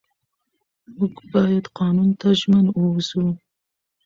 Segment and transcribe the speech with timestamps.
[0.97, 3.23] موږ باید قانون ته ژمن واوسو